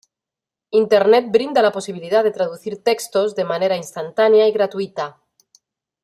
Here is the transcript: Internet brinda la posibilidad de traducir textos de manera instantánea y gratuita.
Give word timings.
Internet 0.71 1.27
brinda 1.29 1.61
la 1.61 1.71
posibilidad 1.71 2.23
de 2.23 2.31
traducir 2.31 2.83
textos 2.83 3.35
de 3.35 3.45
manera 3.45 3.77
instantánea 3.77 4.47
y 4.47 4.51
gratuita. 4.51 5.19